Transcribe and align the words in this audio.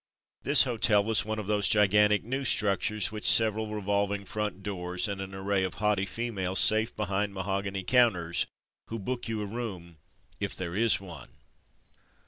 This 0.41 0.63
hotel 0.63 1.03
was 1.03 1.25
one 1.25 1.37
of 1.37 1.45
those 1.45 1.67
gigantic 1.67 2.23
new 2.23 2.41
struc 2.41 2.77
tures 2.77 3.11
with 3.11 3.23
several 3.23 3.67
revolving 3.67 4.25
front 4.25 4.63
doors 4.63 5.07
and 5.07 5.21
an 5.21 5.35
array 5.35 5.63
of 5.63 5.75
haughty 5.75 6.07
females 6.07 6.57
safe 6.57 6.95
behind 6.95 7.35
mahogany 7.35 7.83
counters, 7.83 8.47
who 8.87 8.97
book 8.97 9.27
you 9.27 9.43
a 9.43 9.45
room 9.45 9.97
^'if 10.41 10.55
there 10.55 10.75
is 10.75 10.99
one.'' 10.99 11.29